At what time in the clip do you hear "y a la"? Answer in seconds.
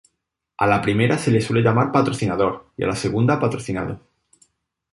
2.75-2.95